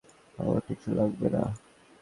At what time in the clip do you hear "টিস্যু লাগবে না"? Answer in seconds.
0.67-1.43